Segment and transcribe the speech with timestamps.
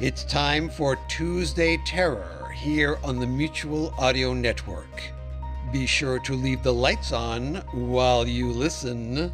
[0.00, 5.02] It's time for Tuesday Terror here on the Mutual Audio Network.
[5.74, 9.30] Be sure to leave the lights on while you listen.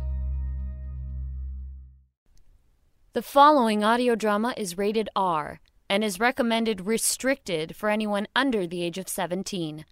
[3.12, 8.82] The following audio drama is rated R and is recommended restricted for anyone under the
[8.82, 9.84] age of 17.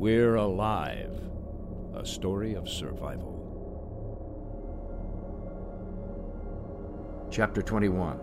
[0.00, 1.12] We're Alive,
[1.94, 3.36] a story of survival.
[7.30, 8.18] Chapter 21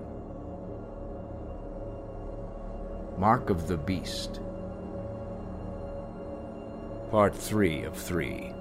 [3.20, 4.39] Mark of the Beast.
[7.11, 8.56] Part 3 of 3.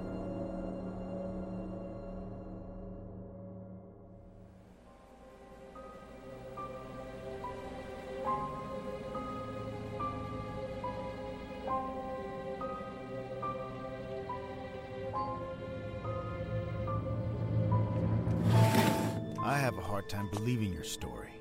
[19.97, 21.31] Hard time believing your story.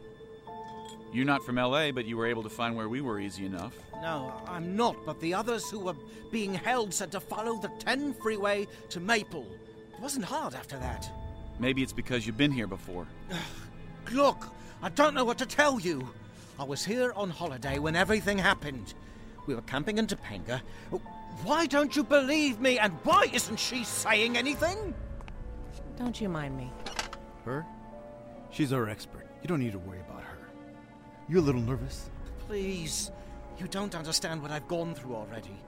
[1.12, 3.74] You're not from LA, but you were able to find where we were easy enough.
[4.00, 5.96] No, I'm not, but the others who were
[6.32, 9.46] being held said to follow the 10 freeway to Maple.
[9.92, 11.06] It wasn't hard after that.
[11.58, 13.06] Maybe it's because you've been here before.
[14.10, 14.46] Look,
[14.82, 16.08] I don't know what to tell you.
[16.58, 18.94] I was here on holiday when everything happened.
[19.44, 20.62] We were camping in Topanga.
[21.42, 24.94] Why don't you believe me, and why isn't she saying anything?
[25.98, 26.72] Don't you mind me.
[27.44, 27.66] Her?
[28.56, 29.26] She's our expert.
[29.42, 30.38] You don't need to worry about her.
[31.28, 32.08] You a little nervous?
[32.46, 33.10] Please,
[33.58, 35.62] you don't understand what I've gone through already.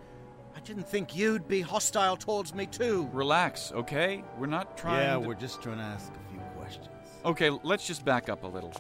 [0.57, 3.07] I didn't think you'd be hostile towards me, too.
[3.13, 4.25] Relax, okay?
[4.39, 5.21] We're not trying yeah, to...
[5.21, 6.89] we're just trying to ask a few questions.
[7.27, 8.73] Okay, let's just back up a little.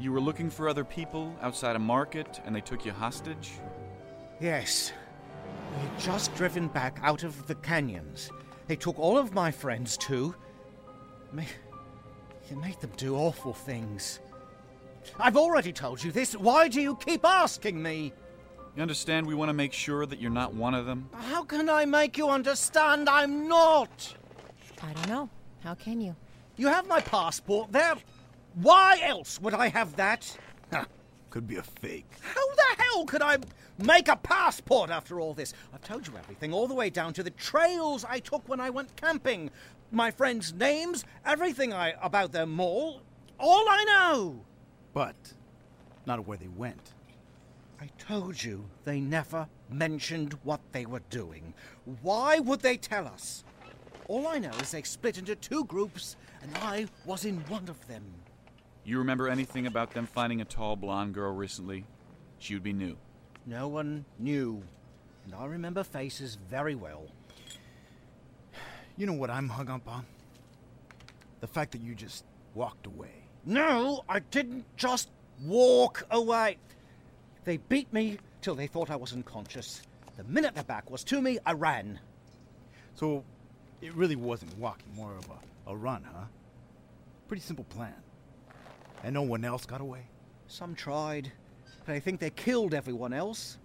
[0.00, 3.52] You were looking for other people outside a market, and they took you hostage?
[4.40, 4.92] Yes.
[5.76, 8.32] We had just driven back out of the canyons.
[8.66, 10.34] They took all of my friends, too.
[11.30, 11.42] Ma-
[12.50, 14.20] You made them do awful things.
[15.18, 16.36] I've already told you this.
[16.36, 18.12] Why do you keep asking me?
[18.76, 21.08] You understand we want to make sure that you're not one of them?
[21.12, 24.14] How can I make you understand I'm not?
[24.82, 25.30] I don't know.
[25.62, 26.16] How can you?
[26.56, 27.94] You have my passport there.
[28.54, 30.36] Why else would I have that?
[30.72, 30.84] Huh.
[31.30, 32.10] Could be a fake.
[32.20, 33.38] How the hell could I
[33.78, 35.54] make a passport after all this?
[35.72, 38.68] I've told you everything, all the way down to the trails I took when I
[38.70, 39.50] went camping,
[39.92, 43.02] my friends' names, everything I about them all.
[43.38, 44.44] All I know.
[44.92, 45.34] But
[46.06, 46.94] not where they went.
[47.80, 51.54] I told you they never mentioned what they were doing.
[52.02, 53.44] Why would they tell us?
[54.08, 57.86] All I know is they split into two groups, and I was in one of
[57.88, 58.04] them.
[58.84, 61.84] You remember anything about them finding a tall blonde girl recently?
[62.38, 62.96] She would be new.
[63.46, 64.62] No one knew,
[65.24, 67.06] and I remember faces very well.
[68.96, 70.04] You know what I'm hung up on?
[71.40, 73.24] The fact that you just walked away.
[73.44, 75.10] No, I didn't just
[75.42, 76.58] walk away.
[77.44, 79.82] They beat me till they thought I was unconscious.
[80.16, 81.98] The minute their back was to me, I ran.
[82.94, 83.24] So
[83.80, 86.24] it really wasn't walking, more of a, a run, huh?
[87.26, 87.94] Pretty simple plan.
[89.02, 90.06] And no one else got away?
[90.46, 91.32] Some tried,
[91.86, 93.58] but I think they killed everyone else.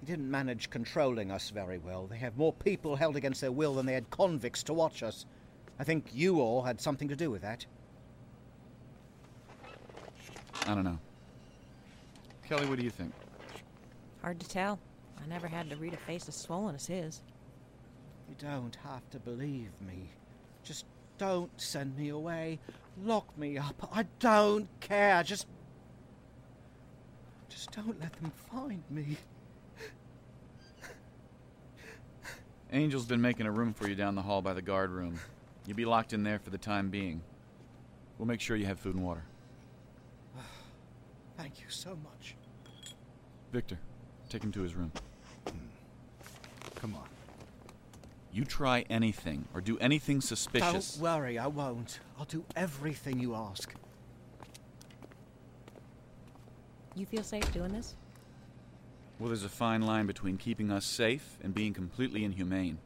[0.00, 2.06] They didn't manage controlling us very well.
[2.06, 5.26] They have more people held against their will than they had convicts to watch us.
[5.78, 7.66] I think you all had something to do with that.
[10.66, 10.98] I don't know.
[12.46, 13.12] Kelly, what do you think?
[14.22, 14.78] Hard to tell.
[15.22, 17.22] I never had to read a face as swollen as his.
[18.28, 20.10] You don't have to believe me.
[20.62, 20.84] Just
[21.18, 22.58] don't send me away.
[23.02, 23.88] Lock me up.
[23.92, 25.22] I don't care.
[25.22, 25.46] Just.
[27.48, 29.16] Just don't let them find me.
[32.70, 35.18] Angel's been making a room for you down the hall by the guard room.
[35.66, 37.20] You'll be locked in there for the time being.
[38.16, 39.24] We'll make sure you have food and water.
[41.36, 42.36] Thank you so much.
[43.52, 43.78] Victor,
[44.28, 44.92] take him to his room.
[45.48, 45.56] Hmm.
[46.76, 47.08] Come on.
[48.32, 50.94] You try anything or do anything suspicious.
[50.94, 51.98] Don't worry, I won't.
[52.18, 53.74] I'll do everything you ask.
[56.94, 57.96] You feel safe doing this?
[59.20, 62.78] Well, there's a fine line between keeping us safe and being completely inhumane.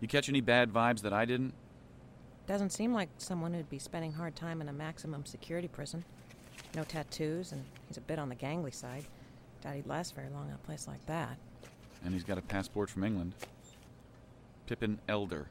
[0.00, 1.54] You catch any bad vibes that I didn't?
[2.48, 6.04] Doesn't seem like someone who'd be spending hard time in a maximum security prison.
[6.74, 9.04] No tattoos, and he's a bit on the gangly side.
[9.62, 11.36] Doubt he'd last very long in a place like that.
[12.04, 13.34] And he's got a passport from England.
[14.66, 15.46] Pippin Elder.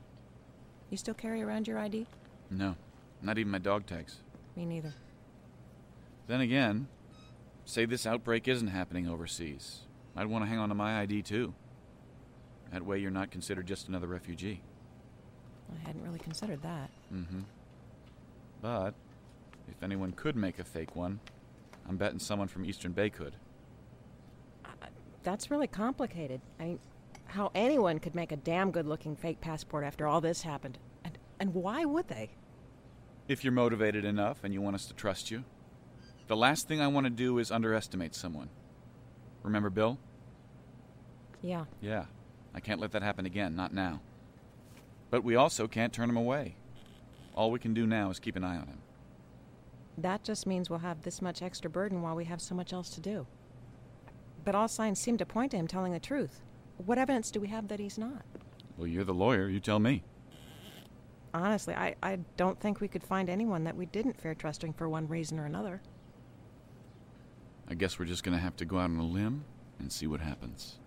[0.89, 2.05] You still carry around your ID?
[2.51, 2.75] No,
[3.21, 4.17] not even my dog tags.
[4.57, 4.93] Me neither.
[6.27, 6.89] Then again,
[7.69, 9.81] say this outbreak isn't happening overseas.
[10.15, 11.53] I'd want to hang on to my ID too.
[12.71, 14.61] That way you're not considered just another refugee.
[15.75, 16.89] I hadn't really considered that.
[17.13, 17.41] Mm-hmm.
[18.61, 18.93] But
[19.67, 21.19] if anyone could make a fake one,
[21.87, 23.35] I'm betting someone from Eastern Bay could.
[25.23, 26.41] That's really complicated.
[26.59, 26.79] I mean,
[27.25, 30.79] how anyone could make a damn good looking fake passport after all this happened.
[31.03, 32.31] And, and why would they?
[33.27, 35.43] If you're motivated enough and you want us to trust you.
[36.29, 38.49] The last thing I want to do is underestimate someone.
[39.41, 39.97] Remember Bill?
[41.41, 41.65] Yeah.
[41.81, 42.05] Yeah.
[42.53, 43.99] I can't let that happen again, not now.
[45.09, 46.55] But we also can't turn him away.
[47.33, 48.77] All we can do now is keep an eye on him.
[49.97, 52.91] That just means we'll have this much extra burden while we have so much else
[52.91, 53.25] to do.
[54.45, 56.41] But all signs seem to point to him telling the truth.
[56.77, 58.21] What evidence do we have that he's not?
[58.77, 60.03] Well, you're the lawyer, you tell me.
[61.33, 64.87] Honestly, I, I don't think we could find anyone that we didn't fair trusting for
[64.87, 65.81] one reason or another.
[67.71, 69.43] I guess we're just gonna have to go out on a limb
[69.77, 70.79] and see what happens.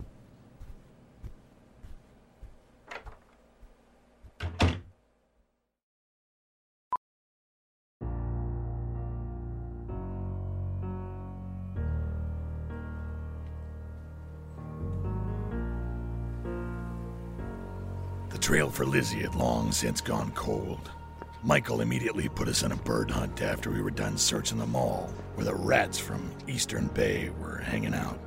[18.31, 20.91] The trail for Lizzie had long since gone cold.
[21.45, 25.13] Michael immediately put us on a bird hunt after we were done searching the mall,
[25.35, 28.19] where the rats from Eastern Bay were hanging out.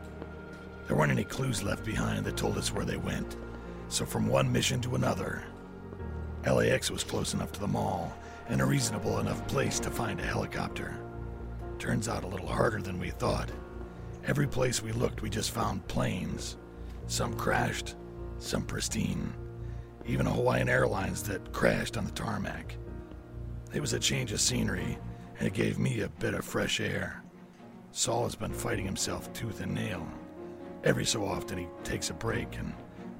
[0.85, 3.37] There weren't any clues left behind that told us where they went,
[3.87, 5.43] so from one mission to another,
[6.45, 8.13] LAX was close enough to the mall
[8.49, 10.95] and a reasonable enough place to find a helicopter.
[11.79, 13.49] Turns out a little harder than we thought.
[14.25, 16.57] Every place we looked, we just found planes.
[17.07, 17.95] Some crashed,
[18.37, 19.33] some pristine.
[20.05, 22.75] Even a Hawaiian Airlines that crashed on the tarmac.
[23.75, 24.97] It was a change of scenery,
[25.37, 27.21] and it gave me a bit of fresh air.
[27.91, 30.07] Saul has been fighting himself tooth and nail.
[30.85, 32.73] Every so often he takes a break, and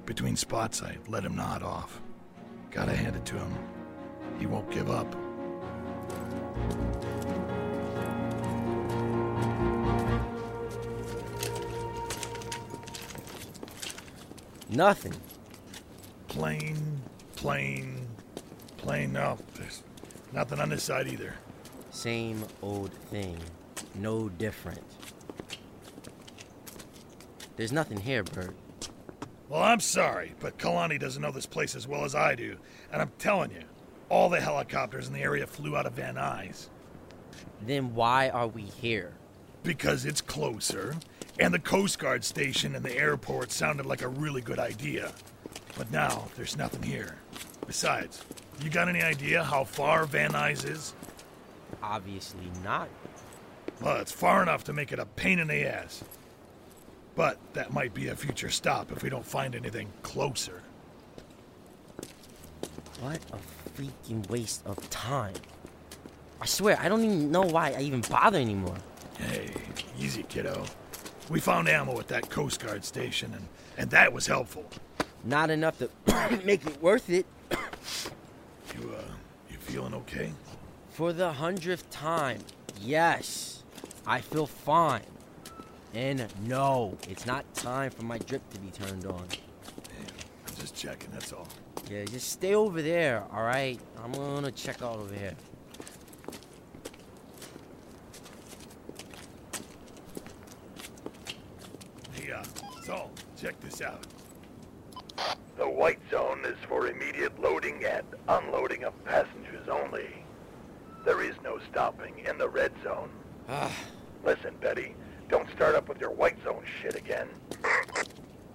[0.06, 2.00] between spots I let him nod off.
[2.70, 3.54] Gotta hand it to him.
[4.38, 5.14] He won't give up.
[14.70, 15.14] Nothing.
[16.28, 17.02] Plain,
[17.34, 18.08] plain,
[18.78, 19.12] plain.
[19.12, 19.82] No, there's
[20.36, 21.34] nothing on this side either.
[21.90, 23.38] Same old thing.
[23.94, 24.82] No different.
[27.56, 28.54] There's nothing here, Burt.
[29.48, 32.56] Well, I'm sorry, but Kalani doesn't know this place as well as I do.
[32.92, 33.62] And I'm telling you,
[34.10, 36.68] all the helicopters in the area flew out of Van Nuys.
[37.62, 39.14] Then why are we here?
[39.62, 40.96] Because it's closer,
[41.40, 45.12] and the Coast Guard station and the airport sounded like a really good idea.
[45.78, 47.16] But now, there's nothing here.
[47.66, 48.22] Besides,
[48.62, 50.94] you got any idea how far Van Nuys is?
[51.82, 52.88] Obviously not.
[53.80, 56.02] Well, it's far enough to make it a pain in the ass.
[57.14, 60.62] But that might be a future stop if we don't find anything closer.
[63.00, 65.34] What a freaking waste of time.
[66.40, 68.76] I swear, I don't even know why I even bother anymore.
[69.18, 69.50] Hey,
[69.98, 70.64] easy, kiddo.
[71.28, 73.48] We found ammo at that Coast Guard station, and,
[73.78, 74.64] and that was helpful.
[75.24, 75.90] Not enough to
[76.44, 77.26] make it worth it.
[79.66, 80.30] Feeling okay?
[80.90, 82.38] For the hundredth time,
[82.80, 83.64] yes,
[84.06, 85.02] I feel fine.
[85.92, 89.26] And no, it's not time for my drip to be turned on.
[90.46, 91.48] I'm just checking, that's all.
[91.90, 93.80] Yeah, just stay over there, alright?
[94.02, 95.34] I'm gonna check out over here.
[102.12, 102.44] Hey, uh,
[102.84, 104.06] so, check this out.
[105.56, 110.24] The white zone is for immediate loading and unloading of passengers only.
[111.04, 113.08] There is no stopping in the red zone.
[113.48, 113.72] Ah.
[114.24, 114.94] Listen, Betty,
[115.28, 117.28] don't start up with your white zone shit again.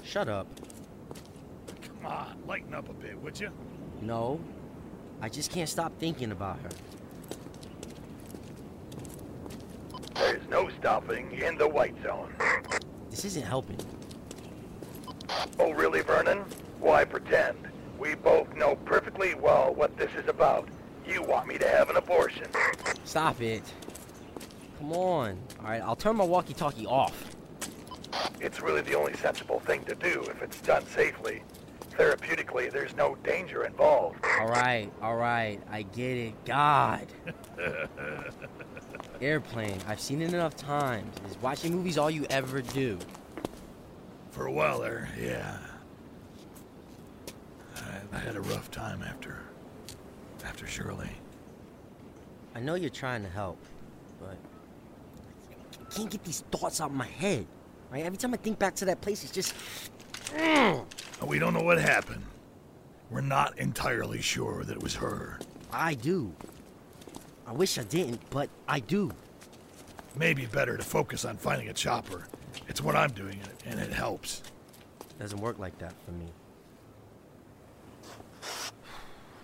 [0.03, 0.47] Shut up.
[1.81, 3.49] Come on, lighten up a bit, would you?
[4.01, 4.39] No,
[5.21, 6.69] I just can't stop thinking about her.
[10.15, 12.33] There's no stopping in the white zone.
[13.09, 13.77] This isn't helping.
[15.59, 16.43] Oh, really, Vernon?
[16.81, 17.57] Why pretend?
[17.99, 20.67] We both know perfectly well what this is about.
[21.07, 22.47] You want me to have an abortion.
[23.05, 23.61] Stop it.
[24.79, 25.37] Come on.
[25.59, 27.35] All right, I'll turn my walkie-talkie off.
[28.39, 31.43] It's really the only sensible thing to do if it's done safely.
[31.91, 34.25] Therapeutically, there's no danger involved.
[34.39, 36.45] All right, all right, I get it.
[36.45, 37.05] God.
[39.21, 39.77] Airplane.
[39.87, 41.15] I've seen it enough times.
[41.29, 42.97] Is watching movies all you ever do?
[44.31, 45.57] For a while there, yeah.
[48.11, 49.37] I, had a rough time after.
[50.43, 51.09] after Shirley.
[52.55, 53.57] I know you're trying to help,
[54.19, 54.37] but
[55.79, 57.45] I can't get these thoughts out of my head.
[57.91, 58.05] Right?
[58.05, 59.53] Every time I think back to that place, it's just.
[61.25, 62.23] We don't know what happened.
[63.09, 65.39] We're not entirely sure that it was her.
[65.71, 66.33] I do.
[67.45, 69.11] I wish I didn't, but I do.
[70.15, 72.27] Maybe better to focus on finding a chopper.
[72.67, 74.43] It's what I'm doing, and it helps.
[75.19, 76.27] Doesn't work like that for me.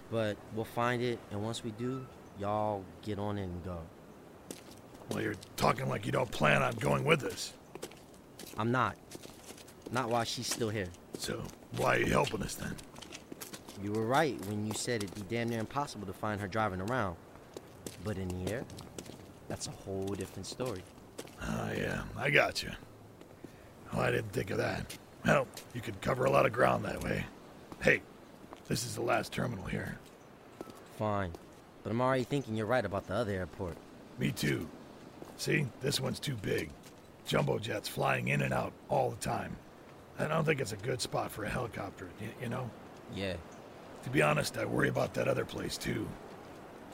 [0.09, 2.05] But we'll find it, and once we do,
[2.39, 3.77] y'all get on it and go.
[5.09, 7.53] Well, you're talking like you don't plan on going with us.
[8.57, 8.97] I'm not.
[9.91, 10.87] Not while she's still here.
[11.17, 11.41] So,
[11.77, 12.75] why are you helping us then?
[13.81, 16.81] You were right when you said it'd be damn near impossible to find her driving
[16.81, 17.15] around.
[18.03, 18.65] But in the air,
[19.47, 20.81] that's a whole different story.
[21.41, 22.71] Oh, yeah, I got you.
[23.93, 24.97] Oh, I didn't think of that.
[25.25, 27.25] Well, you could cover a lot of ground that way.
[27.81, 28.01] Hey,
[28.67, 29.97] this is the last terminal here.
[30.97, 31.31] Fine.
[31.83, 33.77] But I'm already thinking you're right about the other airport.
[34.19, 34.67] Me too.
[35.37, 36.69] See, this one's too big.
[37.25, 39.55] Jumbo jets flying in and out all the time.
[40.19, 42.09] I don't think it's a good spot for a helicopter,
[42.41, 42.69] you know?
[43.15, 43.35] Yeah.
[44.03, 46.07] To be honest, I worry about that other place too.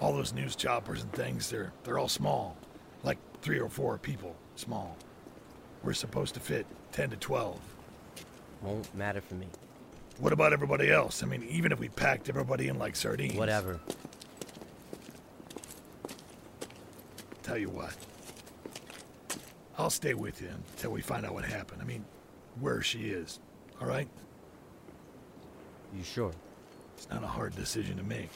[0.02, 2.58] All those news choppers and things, they're they're all small.
[3.04, 4.98] Like three or four people small.
[5.84, 7.60] We're supposed to fit 10 to 12.
[8.62, 9.48] Won't matter for me.
[10.20, 11.24] What about everybody else?
[11.24, 13.36] I mean, even if we packed everybody in like sardines.
[13.36, 13.80] Whatever.
[17.42, 17.96] Tell you what.
[19.78, 21.82] I'll stay with you until we find out what happened.
[21.82, 22.06] I mean,
[22.60, 23.40] where she is.
[23.82, 24.08] All right?
[25.96, 26.32] You sure?
[26.96, 28.30] It's not a hard decision to make,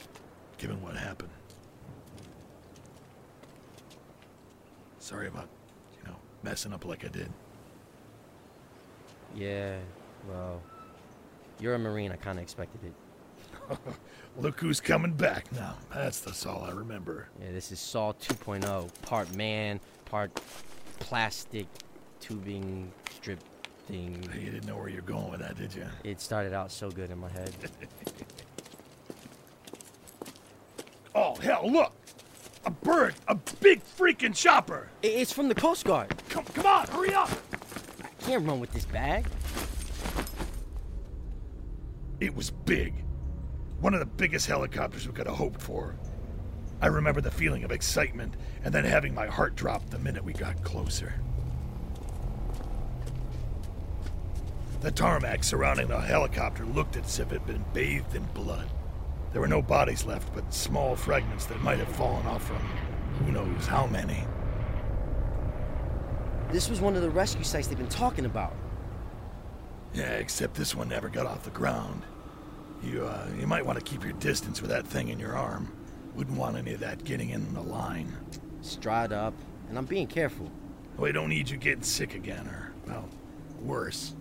[0.58, 1.30] given what happened.
[4.98, 5.48] Sorry about,
[5.96, 7.30] you know, messing up like I did.
[9.34, 9.78] Yeah,
[10.28, 10.60] well,
[11.60, 12.12] you're a Marine.
[12.12, 12.92] I kind of expected it.
[14.38, 15.76] Look who's coming back now.
[15.92, 17.28] That's the Saul I remember.
[17.40, 18.88] Yeah, this is Saul 2.0.
[19.02, 20.34] Part man, part
[21.00, 21.66] plastic
[22.20, 23.40] tubing strip
[23.86, 24.22] thing.
[24.34, 25.86] You didn't know where you're going with that, did you?
[26.04, 27.52] It started out so good in my head.
[31.14, 31.92] Oh, hell, look!
[32.64, 33.14] A bird!
[33.26, 34.88] A big freaking chopper!
[35.02, 36.14] It's from the Coast Guard.
[36.28, 37.30] Come, come on, hurry up!
[38.04, 39.26] I can't run with this bag.
[42.20, 43.04] It was big.
[43.80, 45.94] One of the biggest helicopters we could have hoped for.
[46.80, 48.34] I remember the feeling of excitement
[48.64, 51.14] and then having my heart drop the minute we got closer.
[54.80, 58.68] The tarmac surrounding the helicopter looked as if it had been bathed in blood.
[59.32, 62.58] There were no bodies left, but small fragments that might have fallen off from
[63.18, 64.24] who knows how many.
[66.50, 68.54] This was one of the rescue sites they've been talking about.
[69.94, 72.02] Yeah, except this one never got off the ground.
[72.82, 75.72] You, uh, you might want to keep your distance with that thing in your arm.
[76.14, 78.16] Wouldn't want any of that getting in the line.
[78.60, 79.34] Stride up,
[79.68, 80.50] and I'm being careful.
[80.96, 83.08] We don't need you getting sick again, or, well,
[83.60, 84.14] worse.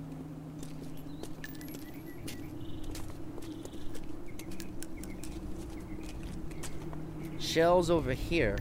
[7.40, 8.58] Shells over here.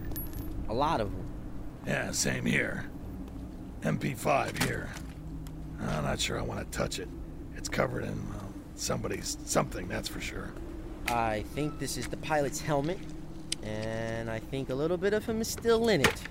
[0.69, 1.27] A lot of them.
[1.87, 2.89] Yeah, same here.
[3.83, 4.89] MP5 here.
[5.81, 7.09] I'm not sure I want to touch it.
[7.57, 10.53] It's covered in well, somebody's something, that's for sure.
[11.09, 12.99] I think this is the pilot's helmet,
[13.63, 16.23] and I think a little bit of him is still in it.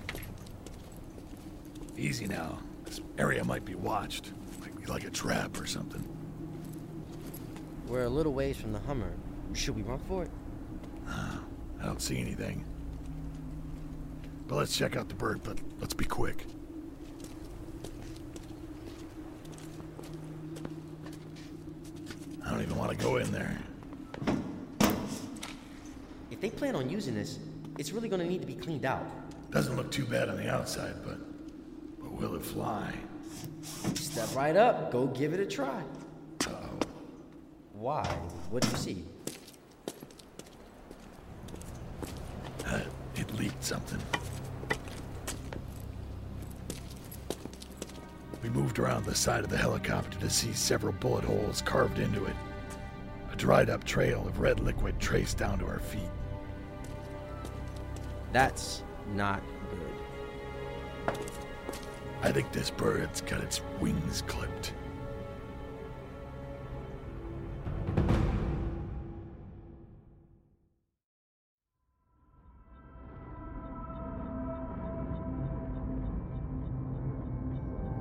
[1.96, 2.58] Easy now.
[2.84, 4.32] This area might be watched.
[4.60, 6.06] Might be like a trap or something.
[7.88, 9.12] We're a little ways from the Hummer.
[9.54, 10.30] Should we run for it?
[11.08, 11.40] Ah,
[11.80, 12.64] I don't see anything.
[14.48, 16.44] But let's check out the bird, but let's be quick.
[22.44, 23.58] I don't even want to go in there.
[26.30, 27.38] If they plan on using this,
[27.78, 29.06] it's really gonna need to be cleaned out.
[29.50, 31.18] Doesn't look too bad on the outside, but
[32.00, 32.92] but will it fly?
[33.94, 35.82] Step right up, go give it a try.
[36.46, 36.78] Oh.
[37.74, 38.04] Why?
[38.50, 39.04] What do you see?
[42.66, 42.80] Uh,
[43.14, 44.00] it leaked something.
[48.42, 52.24] We moved around the side of the helicopter to see several bullet holes carved into
[52.24, 52.34] it.
[53.36, 56.00] A dried up trail of red liquid traced down to our feet.
[58.32, 58.82] That's
[59.14, 61.18] not good.
[62.22, 64.72] I think this bird's got its wings clipped.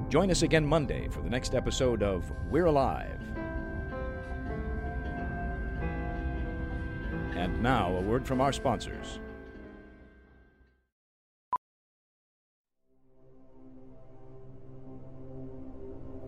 [0.07, 3.14] Join us again Monday for the next episode of We're Alive.
[7.35, 9.19] And now, a word from our sponsors.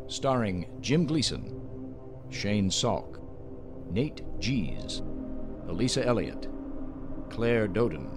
[0.07, 1.61] Starring Jim Gleason,
[2.29, 3.19] Shane Salk,
[3.89, 5.01] Nate Gies,
[5.67, 6.49] Elisa Elliott,
[7.29, 8.09] Claire Doden,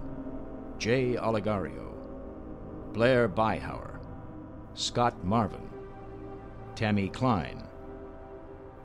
[0.77, 1.93] Jay Oligario,
[2.91, 3.99] Blair Byhauer,
[4.73, 5.69] Scott Marvin,
[6.75, 7.63] Tammy Klein,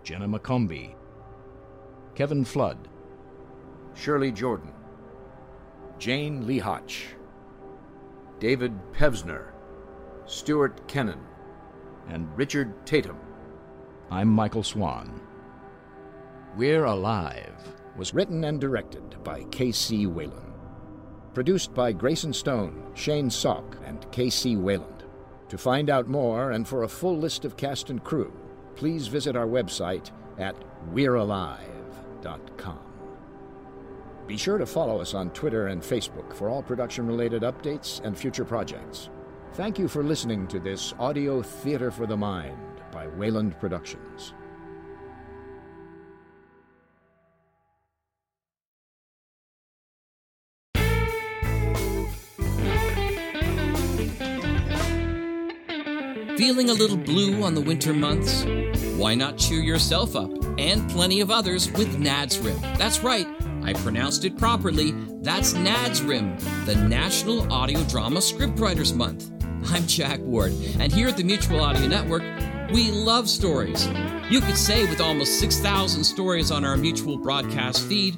[0.05, 0.95] Jenna McCombie,
[2.15, 2.89] Kevin Flood,
[3.97, 4.73] Shirley Jordan,
[5.99, 7.07] Jane Lee Hotch,
[8.39, 9.53] David Pevsner,
[10.27, 11.21] Stuart Kennan,
[12.09, 13.19] and Richard Tatum.
[14.11, 15.19] I'm Michael Swan.
[16.57, 17.55] We're Alive
[17.97, 20.07] was written and directed by K.C.
[20.07, 20.53] Wayland.
[21.33, 24.57] Produced by Grayson Stone, Shane Salk, and K.C.
[24.57, 25.05] Wayland.
[25.49, 28.33] To find out more and for a full list of cast and crew,
[28.75, 30.55] please visit our website at
[30.93, 32.86] we'realive.com.
[34.27, 38.19] Be sure to follow us on Twitter and Facebook for all production related updates and
[38.19, 39.09] future projects.
[39.53, 42.59] Thank you for listening to this audio theater for the mind
[42.91, 44.35] by Wayland Productions.
[56.37, 58.45] Feeling a little blue on the winter months?
[58.97, 62.61] Why not cheer yourself up and plenty of others with NADSRIM?
[62.77, 63.27] That's right,
[63.67, 64.93] I pronounced it properly.
[65.23, 69.33] That's NADSRIM, the National Audio Drama Scriptwriters Month.
[69.73, 72.23] I'm Jack Ward, and here at the Mutual Audio Network,
[72.73, 73.89] we love stories.
[74.31, 78.17] You could say, with almost 6,000 stories on our mutual broadcast feed,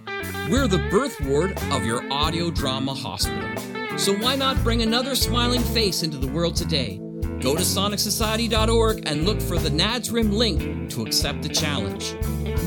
[0.51, 3.49] we're the birth ward of your audio drama hospital.
[3.97, 6.99] So why not bring another smiling face into the world today?
[7.41, 12.13] Go to sonicsociety.org and look for the NADSRIM link to accept the challenge.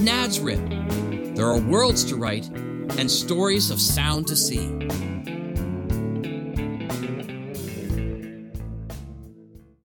[0.01, 1.35] NADSRIM.
[1.35, 2.49] There are worlds to write
[2.97, 5.10] and stories of sound to see.